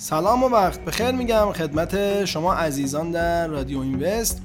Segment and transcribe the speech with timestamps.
[0.00, 1.52] سلام و وقت بخیر میگم.
[1.52, 4.42] خدمت شما عزیزان در رادیو اینوست.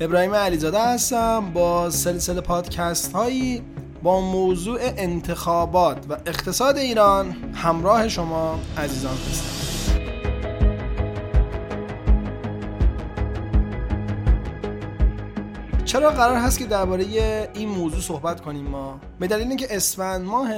[0.00, 1.50] ابراهیم علیزاده هستم.
[1.54, 3.62] با سلسله پادکست هایی
[4.02, 10.00] با موضوع انتخابات و اقتصاد ایران همراه شما عزیزان هستم.
[15.84, 17.04] چرا قرار هست که درباره
[17.54, 20.48] این موضوع صحبت کنیم ما؟ به دلیل اینکه اسفند ماه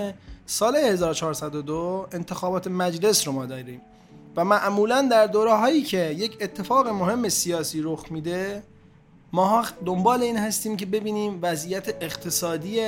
[0.47, 3.81] سال 1402 انتخابات مجلس رو ما داریم.
[4.39, 8.63] و معمولا در دوره هایی که یک اتفاق مهم سیاسی رخ میده
[9.33, 12.81] ما دنبال این هستیم که ببینیم وضعیت اقتصادی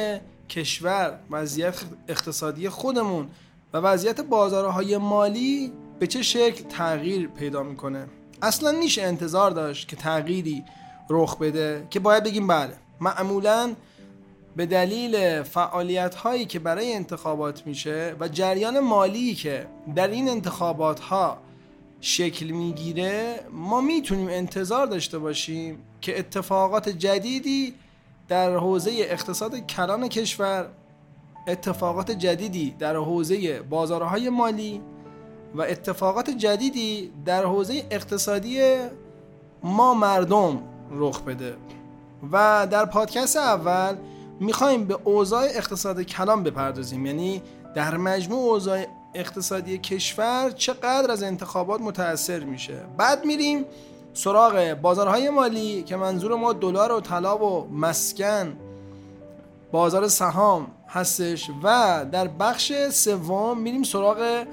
[0.48, 1.74] کشور وضعیت
[2.08, 3.28] اقتصادی خودمون
[3.72, 8.06] و وضعیت بازارهای مالی به چه شکل تغییر پیدا می‌کنه.
[8.42, 10.64] اصلا میشه انتظار داشت که تغییری
[11.10, 13.74] رخ بده که باید بگیم بله معمولا
[14.60, 21.00] به دلیل فعالیت هایی که برای انتخابات میشه و جریان مالی که در این انتخابات
[21.00, 21.38] ها
[22.00, 27.74] شکل می‌گیره ما می‌تونیم انتظار داشته باشیم که اتفاقات جدیدی
[28.28, 30.66] در حوزه اقتصاد کلان کشور
[31.48, 34.80] اتفاقات جدیدی در حوزه بازارهای مالی
[35.54, 38.60] و اتفاقات جدیدی در حوزه اقتصادی
[39.62, 41.56] ما مردم رخ بده.
[42.32, 43.96] و در پادکست اول
[44.40, 47.06] می‌خوایم به اوضاع اقتصاد کلان بپردازیم.
[47.06, 47.42] یعنی
[47.74, 52.80] در مجموع اوضاع اقتصادی کشور چقدر از انتخابات متاثر میشه.
[52.96, 53.64] بعد میریم
[54.14, 58.56] سراغ بازارهای مالی که منظور ما دلار و طلا و مسکن
[59.72, 64.44] بازار سهام هستش و در بخش سوم میریم سراغ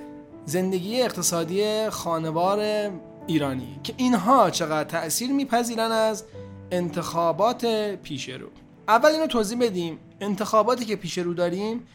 [0.45, 2.91] زندگی اقتصادی خانوار
[3.27, 6.23] ایرانی که اینها چقدر تاثیر میپذیرن از
[6.71, 7.65] انتخابات
[7.95, 8.47] پیش رو.
[8.87, 9.99] اول اینو توضیح بدیم.
[10.21, 11.87] انتخاباتی که پیش رو داریم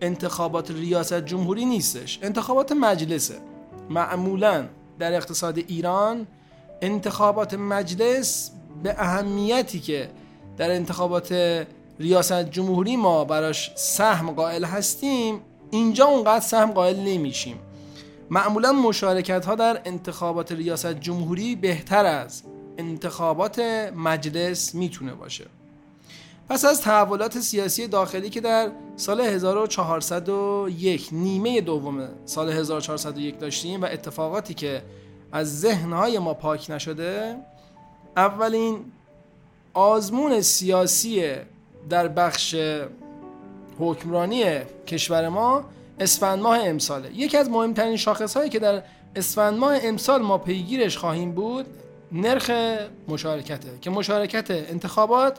[0.00, 2.18] انتخابات ریاست جمهوری نیستش.
[2.22, 3.34] انتخابات مجلسه.
[3.90, 4.68] معمولا
[4.98, 6.26] در اقتصاد ایران
[6.82, 8.50] انتخابات مجلس
[8.82, 10.10] به اهمیتی که
[10.56, 11.32] در انتخابات
[12.00, 15.40] ریاست جمهوری ما براش سهم قائل هستیم
[15.70, 17.56] اینجا اونقدر سهم قائل نمیشیم.
[18.30, 22.42] معمولا مشارکت ها در انتخابات ریاست جمهوری بهتر از
[22.78, 23.58] انتخابات
[23.96, 25.44] مجلس می‌تونه باشه.
[26.48, 33.84] پس از تحولات سیاسی داخلی که در سال 1401 نیمه دوم سال 1401 داشتیم و
[33.84, 34.82] اتفاقاتی که
[35.32, 37.36] از ذهنهای ما پاک نشده
[38.16, 38.84] اولین
[39.74, 41.32] آزمون سیاسی
[41.90, 42.56] در بخش
[43.78, 44.44] حکمرانی
[44.86, 45.64] کشور ما
[46.00, 47.10] اسفند ماه امساله.
[47.14, 48.82] یکی از مهمترین شاخص هایی که در
[49.16, 51.66] اسفند ماه امسال ما پیگیرش خواهیم بود
[52.12, 52.50] نرخ
[53.08, 55.38] مشارکته که مشارکت انتخابات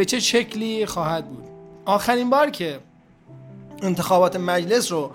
[0.00, 1.44] به چه شکلی خواهد بود؟
[1.84, 2.78] آخرین بار که
[3.82, 5.10] انتخابات مجلس رو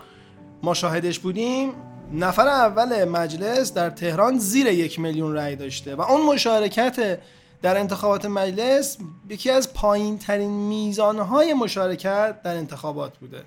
[0.63, 1.71] ما شاهدش بودیم
[2.13, 7.19] نفر اول مجلس در تهران زیر یک میلیون رأی داشته و اون مشارکت
[7.61, 8.97] در انتخابات مجلس
[9.29, 13.41] یکی از پایین ترین میزان های مشارکت در انتخابات بوده.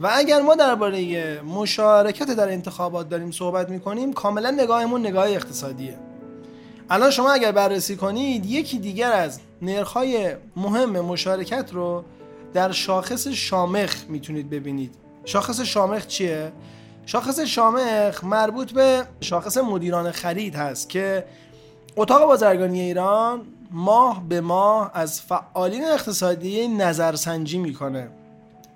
[0.00, 5.98] و اگر ما درباره مشارکت در انتخابات داریم صحبت می‌کنیم کاملا نگاهمون نگاه اقتصادیه.
[6.90, 12.04] الان شما اگر بررسی کنید یکی دیگر از نرخ‌های مهم مشارکت رو
[12.54, 16.52] در شاخص شامخ می‌تونید ببینید شاخص شامخ چیه؟
[17.06, 21.24] شاخص شامخ مربوط به شاخص مدیران خرید هست که
[21.96, 28.08] اتاق بازرگانی ایران ماه به ماه از فعالین اقتصادی نظرسنجی می‌کنه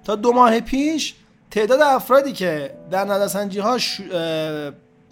[0.05, 1.15] تا دو ماه پیش
[1.51, 3.79] تعداد افرادی که در نظرسنجی ها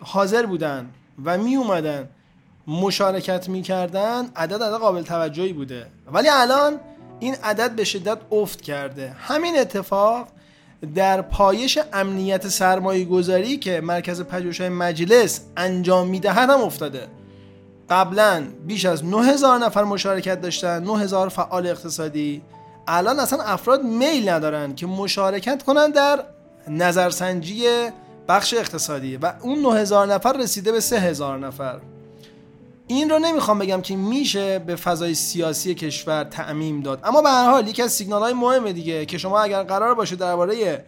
[0.00, 0.90] حاضر بودن
[1.24, 2.08] و می اومدن
[2.70, 5.86] مشارکت می‌کردن عدد عدد قابل توجهی بوده.
[6.12, 6.80] ولی الان
[7.20, 9.14] این عدد به شدت افت کرده.
[9.18, 10.28] همین اتفاق
[10.94, 17.08] در پایش امنیت سرمایه گذاری که مرکز پژوهش‌های مجلس انجام می‌دهد هم افتاده.
[17.90, 22.42] قبلا بیش از 9000 نفر مشارکت داشتن 9000 فعال اقتصادی.
[22.88, 26.24] الان اصلا افراد میل ندارن که مشارکت کنن در
[26.68, 27.64] نظرسنجی
[28.28, 31.78] بخش اقتصادی و اون 9000 نفر رسیده به 3000 نفر.
[32.90, 37.00] این رو نمی‌خوام بگم که میشه به فضای سیاسی کشور تعمیم داد.
[37.04, 40.16] اما به هر حال یکی از سیگنال های مهمه دیگه که شما اگر قرار باشه
[40.16, 40.84] درباره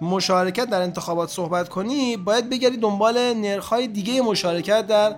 [0.00, 5.16] مشارکت در انتخابات صحبت کنی باید بگردی دنبال نرخ‌های دیگه مشارکت در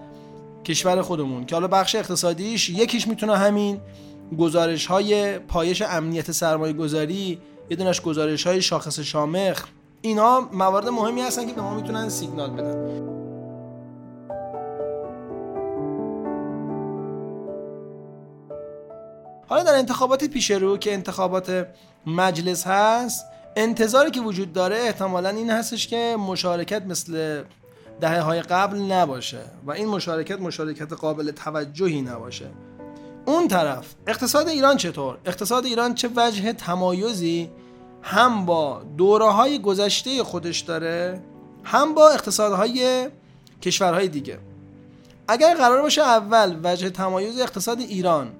[0.65, 3.81] کشور خودمون که حالا بخش اقتصادیش یکیش می‌تونه همین
[4.39, 7.39] گزارش های پایش امنیت سرمایه گذاری
[7.71, 9.65] یه دونش گزارش های شاخص شامخ.
[10.03, 13.14] اینا موارد مهمی هستن که به ما می‌تونن سیگنال بدن.
[19.49, 21.67] حالا در انتخابات پیش رو که انتخابات
[22.07, 23.27] مجلس هست
[23.57, 27.43] انتظاری که وجود داره احتمالا این هستش که مشارکت مثل
[28.01, 32.47] دهه های قبل نباشه و این مشارکت مشارکت قابل توجهی نباشه
[33.27, 37.51] اون طرف اقتصاد ایران چطور؟ اقتصاد ایران چه وجه تمایزی
[38.03, 41.23] هم با دوره های گذشته خودش داره
[41.65, 43.09] هم با اقتصادهای
[43.63, 44.39] کشورهای دیگه
[45.29, 48.33] اگر قرار باشه اول وجه تمایز اقتصاد ایران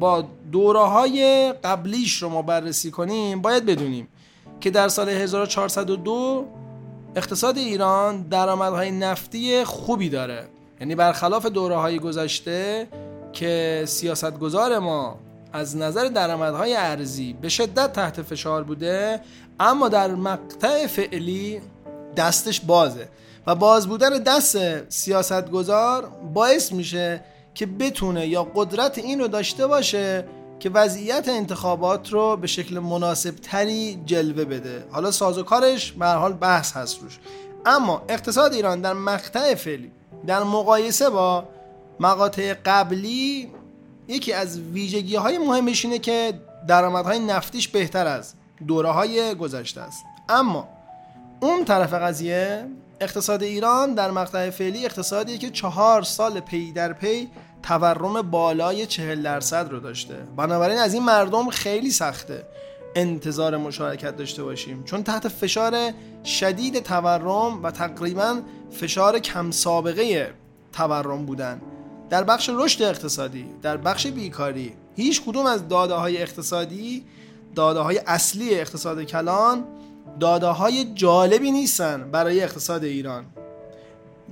[0.00, 4.08] با دوره های قبلیش رو ما بررسی کنیم باید بدونیم
[4.60, 6.46] که در سال 1402
[7.16, 10.48] اقتصاد ایران درآمدهای نفتی خوبی داره.
[10.80, 12.88] یعنی برخلاف دوره های گذشته
[13.32, 15.18] که سیاستگزار ما
[15.52, 19.20] از نظر درآمدهای ارزی به شدت تحت فشار بوده
[19.60, 21.60] اما در مقطع فعلی
[22.16, 23.08] دستش بازه
[23.46, 27.24] و باز بودن دست سیاستگزار باعث میشه
[27.54, 30.24] که بتونه یا قدرت این رو داشته باشه
[30.60, 34.84] که وضعیت انتخابات رو به شکل مناسب تری جلوه بده.
[34.90, 37.18] حالا سازوکارش به حال بحث هست روش.
[37.66, 39.92] اما اقتصاد ایران در مقطع فعلی
[40.26, 41.44] در مقایسه با
[42.00, 43.50] مقاطع قبلی
[44.08, 48.34] یکی از ویژگی های مهمش اینه که درآمدهای نفتیش بهتر از
[48.66, 50.04] دوره های گذشته است.
[50.28, 50.68] اما
[51.40, 52.66] اون طرف قضیه
[53.00, 57.28] اقتصاد ایران در مقطع فعلی اقتصادیه که چهار سال پی در پی
[57.62, 60.14] تورم بالای چهل درصد رو داشته.
[60.36, 62.46] بنابراین از این مردم خیلی سخته
[62.94, 64.84] انتظار مشارکت داشته باشیم.
[64.84, 65.92] چون تحت فشار
[66.24, 68.40] شدید تورم و تقریبا
[68.70, 70.34] فشار کم سابقه
[70.72, 71.60] تورم بودن.
[72.10, 77.04] در بخش رشد اقتصادی در بخش بیکاری هیچ کدوم از داده های اقتصادی
[77.54, 79.64] داده های اصلی اقتصاد کلان
[80.20, 83.24] داده های جالبی نیستن برای اقتصاد ایران.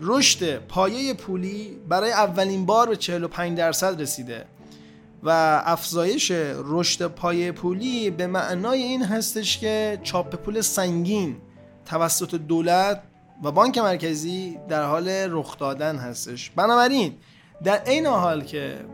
[0.01, 4.45] رشد پایه پولی برای اولین بار به 45 درصد رسیده
[5.23, 6.33] و افزایش
[6.65, 11.37] رشد پایه پولی به معنای این هستش که چاپ پول سنگین
[11.87, 13.03] توسط دولت
[13.43, 16.51] و بانک مرکزی در حال رخ دادن هستش.
[16.51, 17.15] بنابراین
[17.65, 18.85] در این حال که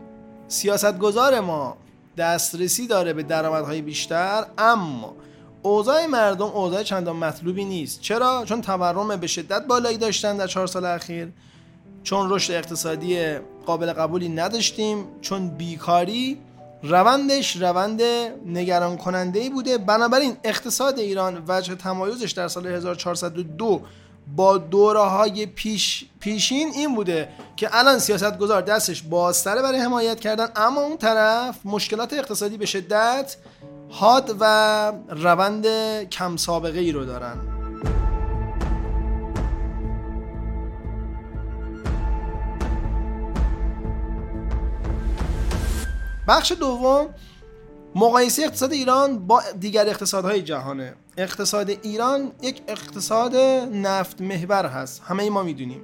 [0.47, 1.77] سیاستگزار ما
[2.17, 5.15] دسترسی داره به درآمدهای بیشتر اما
[5.65, 8.01] اوضاع مردم اوضاع چندان مطلوبی نیست.
[8.01, 11.27] چرا؟ چون تورم به شدت بالایی داشتن در چهار سال اخیر.
[12.03, 15.07] چون رشد اقتصادی قابل قبولی نداشتیم.
[15.21, 16.37] چون بیکاری
[16.83, 18.01] روندش روند
[18.45, 19.77] نگران کننده ای بوده.
[19.77, 23.81] بنابراین اقتصاد ایران وجه تمایزش در سال 1402
[24.35, 30.19] با دوره های پیش پیشین این بوده که الان سیاست گذار دستش بازتره برای حمایت
[30.19, 30.47] کردن.
[30.55, 33.35] اما اون طرف مشکلات اقتصادی به شدت
[33.89, 35.67] حاد و روند
[36.09, 37.37] کم سابقه ای رو دارن.
[46.27, 47.07] بخش دوم
[47.95, 50.93] مقایسه اقتصاد ایران با دیگر اقتصادهای جهانه.
[51.17, 53.35] اقتصاد ایران یک اقتصاد
[53.73, 55.01] نفت محور هست.
[55.05, 55.81] همه ما می‌دونیم.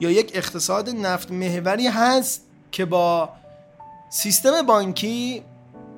[0.00, 3.28] یا یک اقتصاد نفت محوری هست که با
[4.10, 5.42] سیستم بانکی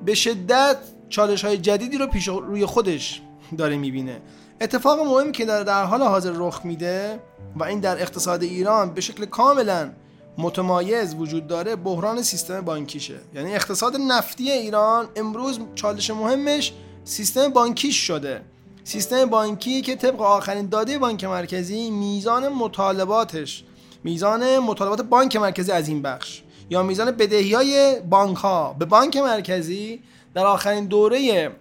[0.05, 0.77] به شدت
[1.09, 3.21] چالش های جدیدی رو پیش روی خودش
[3.57, 4.21] داره می‌بینه.
[4.61, 7.19] اتفاق مهمی که در, در حال حاضر رخ میده
[7.55, 9.89] و این در اقتصاد ایران به شکل کاملا
[10.37, 13.19] متمایز وجود داره بحران سیستم بانکیشه.
[13.35, 16.73] یعنی اقتصاد نفتی ایران امروز چالش مهمش
[17.03, 18.41] سیستم بانکیش شده.
[18.83, 23.63] سیستم بانکی که طبق آخرین داده بانک مرکزی میزان مطالباتش
[24.03, 26.41] میزان مطالبات بانک مرکزی از این بخش.
[26.69, 29.99] یا میزان بدهی های بانک ها به بانک مرکزی
[30.37, 31.51] در آخرین دوره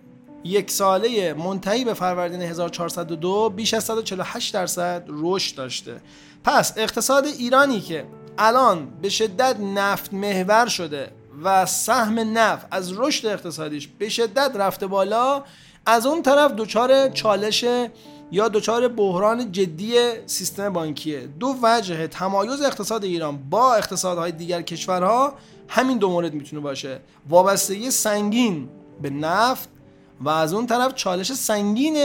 [0.45, 6.01] یک ساله منتهی به فروردین 1402 بیش از 148 درصد رشد داشته.
[6.45, 8.07] پس اقتصاد ایرانی که
[8.39, 11.11] الان به شدت نفت محور شده
[11.45, 15.45] و سهم نفت از رشد اقتصادیش به شدت رفته بالا
[15.87, 17.65] از اون طرف دچار چالش
[18.31, 19.95] یا دچار بحران جدی
[20.27, 21.21] سیستم بانکیه.
[21.21, 25.35] دو وجه تمایز اقتصاد ایران با اقتصادهای دیگر کشورها
[25.69, 27.01] همین دو مورد می‌تونه باشه.
[27.29, 28.69] وابستگی سنگین
[29.03, 29.69] به نفت
[30.21, 31.97] و از اون طرف چالش سنگین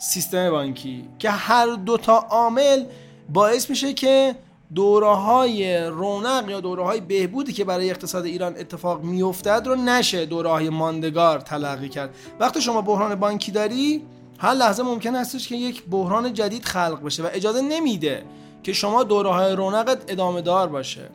[0.00, 2.84] سیستم بانکی که هر دوتا عامل
[3.28, 4.34] باعث میشه که
[4.74, 10.26] دوره های رونق یا دوره های بهبودی که برای اقتصاد ایران اتفاق میافتد رو نشه
[10.26, 12.14] دوره های ماندگار تلقی کرد.
[12.40, 14.02] وقتی شما بحران بانکی داری
[14.38, 18.24] هر لحظه ممکن هستش که یک بحران جدید خلق بشه و اجازه نمیده
[18.62, 21.08] که شما دوره های رونقت ادامه دار باشه.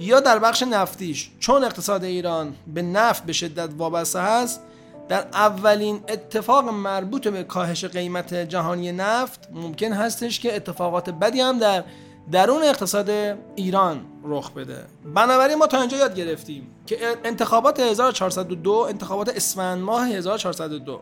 [0.00, 4.60] یا در بخش نفتیش چون اقتصاد ایران به نفت به شدت وابسته هست
[5.08, 11.58] در اولین اتفاق مربوط به کاهش قیمت جهانی نفت ممکن هستش که اتفاقات بدی هم
[11.58, 11.84] در
[12.32, 13.10] درون اقتصاد
[13.56, 14.84] ایران رخ بده.
[15.14, 21.00] بنابراین ما تا اینجا یاد گرفتیم که انتخابات 1402 انتخابات اسفند ماه 1402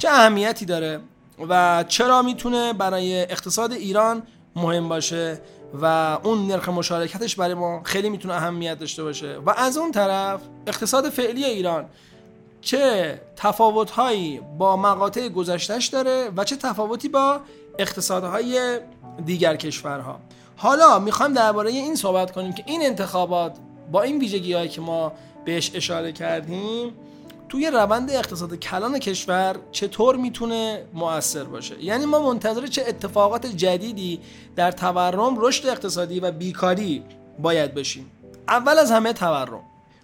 [0.00, 1.00] چه اهمیتی داره
[1.48, 4.22] و چرا می‌تونه برای اقتصاد ایران
[4.56, 5.40] مهم باشه
[5.82, 5.84] و
[6.22, 11.08] اون نرخ مشارکتش برای ما خیلی می‌تونه اهمیت داشته باشه؟ و از اون طرف اقتصاد
[11.08, 11.84] فعلی ایران
[12.60, 17.40] چه تفاوتهایی با مقاطع گذشتهش داره و چه تفاوتی با
[17.78, 18.80] اقتصادهای
[19.26, 20.20] دیگر کشورها؟
[20.56, 23.56] حالا می‌خوایم درباره این صحبت کنیم که این انتخابات
[23.92, 25.12] با این ویژگی هایی که ما
[25.44, 26.92] بهش اشاره کردیم
[27.50, 34.20] توی روند اقتصاد کلان کشور چطور می‌تونه مؤثر باشه؟ یعنی ما منتظر چه اتفاقات جدیدی
[34.56, 37.02] در تورم رشد اقتصادی و بیکاری
[37.38, 38.10] باید بشیم
[38.48, 39.60] اول از همه تورم.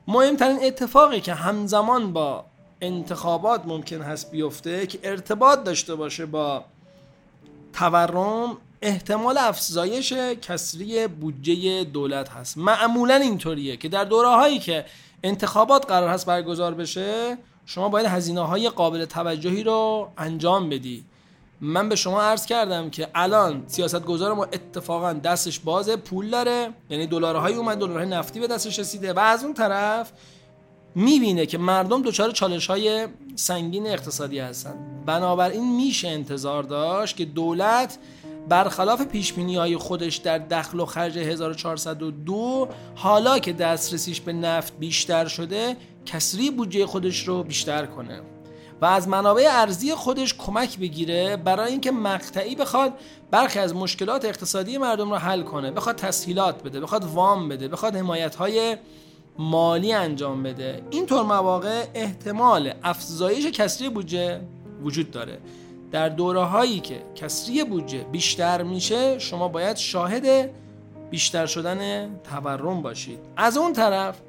[0.08, 2.44] مهمترین اتفاقی که همزمان با
[2.80, 6.64] انتخابات ممکن هست بیفته که ارتباط داشته باشه با
[7.72, 10.12] تورم احتمال افزایش
[10.42, 12.58] کسری بودجه دولت هست.
[12.58, 14.84] معمولا اینطوریه که در دوره هایی که
[15.22, 21.04] انتخابات قرار هست برگزار بشه شما باید هزینه های قابل توجهی رو انجام بدی.
[21.60, 26.68] من به شما عرض کردم که الان سیاست گذار ما اتفاقا دستش بازه پول داره
[26.90, 30.12] یعنی دلارهای اومد دلارهای نفتی به دستش رسیده و از اون طرف
[30.94, 34.74] می‌بینه که مردم دچار چالش های سنگین اقتصادی هستن.
[35.06, 37.98] بنابراین میشه انتظار داشت که دولت
[38.48, 45.26] برخلاف پیش های خودش در دخل و خرج 1402 حالا که دسترسیش به نفت بیشتر
[45.26, 45.76] شده
[46.06, 48.20] کسری بودجه خودش رو بیشتر کنه
[48.80, 52.92] و از منابع ارزی خودش کمک بگیره برای اینکه مقطعی بخواد
[53.30, 55.70] برخی از مشکلات اقتصادی مردم رو حل کنه.
[55.70, 58.76] بخواد تسهیلات بده بخواد وام بده بخواد حمایت های
[59.38, 60.82] مالی انجام بده.
[60.90, 64.40] اینطور مواقع احتمال افزایش کسری بودجه
[64.82, 65.38] وجود داره.
[65.92, 70.50] در دوره هایی که کسری بودجه بیشتر میشه شما باید شاهد
[71.10, 73.18] بیشتر شدن تورم باشید.
[73.36, 74.20] از اون طرف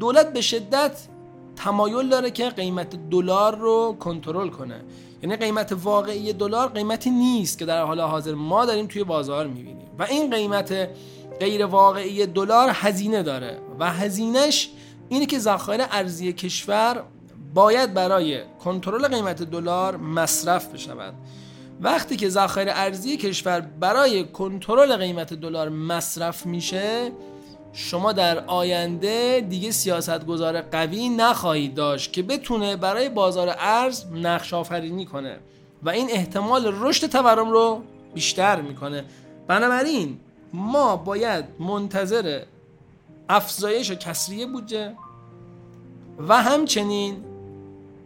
[0.00, 1.08] دولت به شدت
[1.56, 4.80] تمایل داره که قیمت دلار رو کنترل کنه.
[5.22, 9.86] یعنی قیمت واقعی دلار قیمتی نیست که در حال حاضر ما داریم توی بازار می‌بینیم.
[9.98, 10.88] و این قیمت
[11.40, 13.58] غیر واقعی دلار هزینه داره.
[13.78, 14.70] و هزینهش
[15.08, 17.04] اینه که ذخایر ارزی کشور
[17.54, 21.14] باید برای کنترل قیمت دلار مصرف بشود.
[21.80, 27.12] وقتی که ذخایر ارزی کشور برای کنترل قیمت دلار مصرف میشه
[27.72, 34.54] شما در آینده دیگه سیاست گذار قوی نخواهید داشت که بتونه برای بازار ارز نقش
[34.54, 35.38] آفرینی کنه
[35.82, 37.82] و این احتمال رشد تورم رو
[38.14, 39.04] بیشتر می‌کنه.
[39.46, 40.20] بنابراین
[40.52, 42.42] ما باید منتظر
[43.28, 44.92] افزایش کسری بودجه
[46.28, 47.24] و همچنین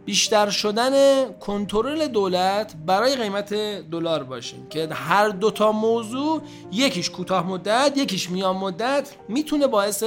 [0.07, 3.53] بیشتر شدن کنترل دولت برای قیمت
[3.91, 10.03] دلار باشیم که هر دوتا موضوع یکیش کوتاه مدت یکیش میان مدت می‌تونه باعث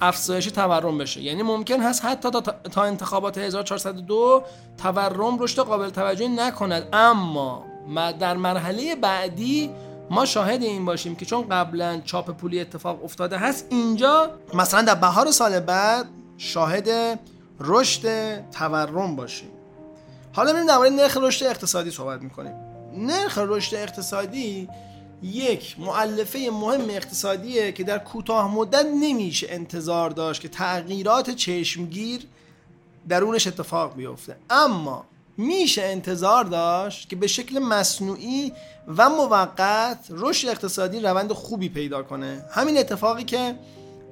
[0.00, 1.20] افزایش تورم بشه.
[1.20, 2.30] یعنی ممکن هست حتی
[2.72, 4.42] تا, انتخابات 1402
[4.82, 6.88] تورم رشد قابل توجهی نکند.
[6.92, 7.64] اما
[8.20, 9.70] در مرحله بعدی
[10.10, 14.94] ما شاهد این باشیم که چون قبلا چاپ پولی اتفاق افتاده هست اینجا مثلا در
[14.94, 16.06] بهار سال بعد
[16.38, 17.18] شاهد
[17.60, 18.04] رشد
[18.50, 19.50] تورم باشیم.
[20.32, 22.54] حالا میریم درباره نرخ رشد اقتصادی صحبت می‌کنیم.
[22.96, 24.68] نرخ رشد اقتصادی
[25.22, 32.26] یک معلفه مهم اقتصادیه که در کوتاه مدت نمیشه انتظار داشت که تغییرات چشمگیر
[33.08, 34.36] درونش اتفاق بیفته.
[34.50, 35.04] اما
[35.36, 38.52] میشه انتظار داشت که به شکل مصنوعی
[38.96, 42.44] و موقت رشد اقتصادی روند خوبی پیدا کنه.
[42.50, 43.54] همین اتفاقی که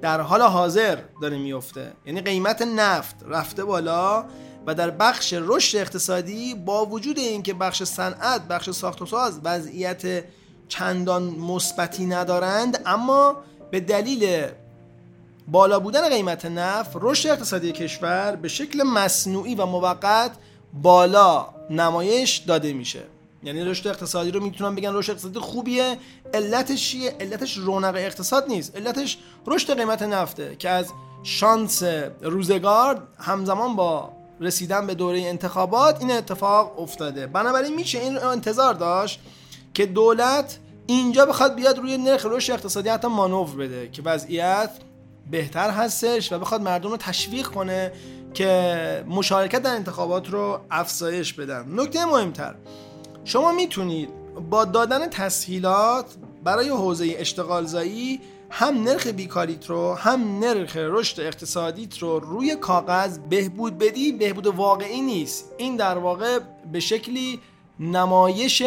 [0.03, 4.25] در حال حاضر داره میفته یعنی قیمت نفت رفته بالا
[4.67, 10.25] و در بخش رشد اقتصادی با وجود اینکه بخش صنعت بخش ساخت و ساز وضعیت
[10.69, 13.37] چندان مثبتی ندارند اما
[13.71, 14.47] به دلیل
[15.49, 20.31] بالا بودن قیمت نفت رشد اقتصادی کشور به شکل مصنوعی و موقت
[20.73, 23.03] بالا نمایش داده میشه.
[23.43, 25.97] یعنی رشد اقتصادی رو می‌تونم بگن رشد اقتصادی خوبیه
[26.35, 28.77] علتش چیه؟ علتش رونق اقتصاد نیست.
[28.77, 30.93] علتش رشد قیمت نفته که از
[31.23, 31.83] شانس
[32.23, 37.27] روزگار همزمان با رسیدن به دوره انتخابات این اتفاق افتاده.
[37.27, 39.21] بنابراین میشه این انتظار داشت
[39.75, 44.71] که دولت اینجا بخواد بیاد روی نرخ رشد اقتصادی حتی مانور بده که وضعیت
[45.31, 47.93] بهتر هستش و بخواد مردم رو تشویق کنه
[48.35, 51.65] که مشارکت در انتخابات رو افزایش بدن.
[51.69, 52.55] نکته مهمتر
[53.29, 54.09] شما می‌تونید
[54.51, 56.07] با دادن تسهیلات
[56.45, 58.21] برای حوزه اشتغال زایی
[58.51, 65.01] هم نرخ بیکاریت رو هم نرخ رشد اقتصادیت رو روی کاغذ بهبود بدی بهبود واقعی
[65.01, 65.53] نیست.
[65.59, 66.39] این در واقع
[66.73, 67.41] به شکلی
[67.81, 68.63] نمایش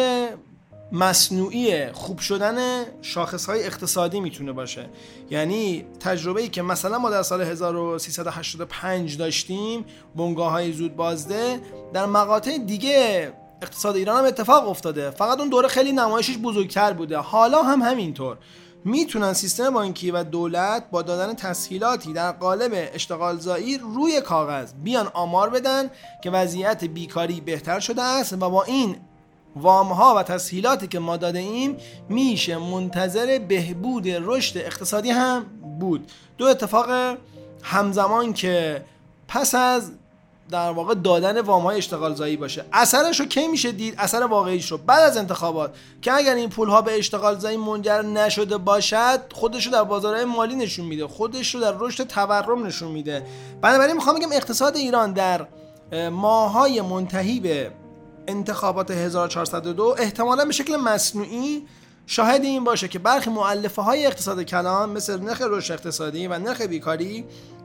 [0.92, 4.88] مصنوعی خوب شدن شاخص های اقتصادی می‌تونه باشه.
[5.30, 9.84] یعنی تجربه ای که مثلا ما در سال 1385 داشتیم
[10.16, 11.60] بنگاه های زود بازده
[11.92, 15.10] در مقاطع دیگه اقتصاد ایران هم اتفاق افتاده.
[15.10, 17.18] فقط اون دوره خیلی نمایشش بزرگتر بوده.
[17.18, 18.36] حالا هم همینطور.
[18.84, 25.06] می‌تونن سیستم بانکی و دولت با دادن تسهیلاتی در قالب اشتغال زایی روی کاغذ بیان
[25.14, 25.90] آمار بدن
[26.22, 28.96] که وضعیت بیکاری بهتر شده است و با این
[29.56, 31.76] وام ها و تسهیلاتی که ما داده ایم
[32.08, 35.44] میشه منتظر بهبود رشد اقتصادی هم
[35.80, 36.12] بود.
[36.38, 37.16] دو اتفاق
[37.62, 38.84] همزمان که
[39.28, 39.92] پس از
[40.52, 42.64] در واقع دادن وام های اشتغال زایی باشه.
[42.72, 44.78] اثرش رو کی میشه دید؟ اثر واقعیش رو.
[44.78, 49.66] بعد از انتخابات که اگر این پول ها به اشتغال زایی منجر نشده باشد خودش
[49.66, 51.06] رو در بازارهای مالی نشون میده.
[51.06, 53.26] خودش رو در رشد تورم نشون میده.
[53.60, 55.46] بنابراین می‌خوام بگم اقتصاد ایران در
[56.10, 57.70] ماهای منتهی به
[58.28, 61.66] انتخابات 1402 احتمالا به شکل مصنوعی
[62.06, 66.60] شاهد این باشه که برخی معلفه های اقتصاد کلان مثل نرخ رشد اقتصادی و نرخ
[66.60, 67.24] بیکاری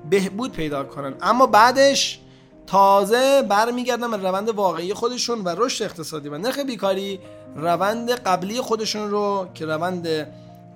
[0.10, 1.14] بهبود پیدا کنن.
[1.22, 2.20] اما بعدش
[2.68, 7.20] تازه برمیگردن به روند واقعی خودشون و رشد اقتصادی و نرخ بیکاری
[7.56, 10.08] روند قبلی خودشون رو که روند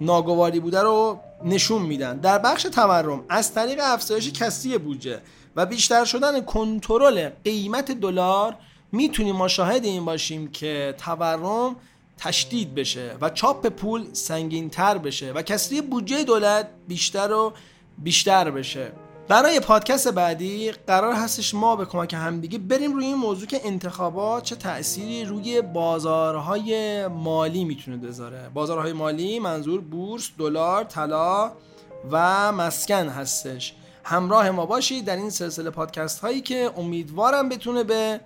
[0.02, 2.18] ناگواری بوده رو نشون میدن.
[2.18, 5.22] در بخش تورم از طریق افزایش کسری بودجه
[5.56, 8.56] و بیشتر شدن کنترل قیمت دلار
[8.92, 11.76] می‌تونیم ما شاهد این باشیم که تورم
[12.18, 17.54] تشدید بشه و چاپ پول سنگین تر بشه و کسری بودجه دولت بیشتر و
[17.98, 18.92] بیشتر بشه.
[19.28, 24.44] برای پادکست بعدی قرار هستش ما به کمک همدیگه بریم روی این موضوع که انتخابات
[24.44, 28.50] چه تأثیری روی بازارهای مالی می‌تونه بذاره.
[28.54, 31.52] بازارهای مالی منظور بورس، دلار، طلا
[32.12, 33.76] و مسکن هستش.
[34.04, 38.20] همراه ما باشید در این سلسله پادکست هایی که امیدوارم بتونه به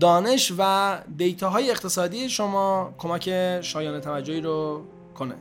[0.00, 4.82] دانش و دیتاهای اقتصادی شما کمک شایان توجهی رو
[5.14, 5.34] کنه.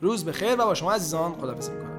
[0.00, 1.97] روز بخیر و با شما عزیزان خدافظی می‌کنم.